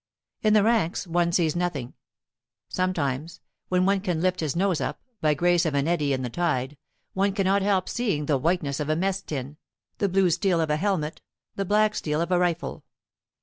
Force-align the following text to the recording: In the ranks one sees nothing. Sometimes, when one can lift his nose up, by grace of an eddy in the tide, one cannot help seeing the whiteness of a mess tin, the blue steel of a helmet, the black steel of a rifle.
In 0.41 0.55
the 0.55 0.63
ranks 0.63 1.05
one 1.05 1.31
sees 1.31 1.55
nothing. 1.55 1.93
Sometimes, 2.69 3.39
when 3.69 3.85
one 3.85 3.99
can 4.01 4.19
lift 4.19 4.39
his 4.39 4.55
nose 4.55 4.81
up, 4.81 4.99
by 5.21 5.35
grace 5.35 5.63
of 5.63 5.75
an 5.75 5.87
eddy 5.87 6.11
in 6.11 6.23
the 6.23 6.29
tide, 6.31 6.75
one 7.13 7.33
cannot 7.33 7.61
help 7.61 7.87
seeing 7.87 8.25
the 8.25 8.39
whiteness 8.39 8.79
of 8.79 8.89
a 8.89 8.95
mess 8.95 9.21
tin, 9.21 9.57
the 9.99 10.09
blue 10.09 10.31
steel 10.31 10.59
of 10.59 10.71
a 10.71 10.77
helmet, 10.77 11.21
the 11.55 11.65
black 11.65 11.93
steel 11.93 12.19
of 12.19 12.31
a 12.31 12.39
rifle. 12.39 12.83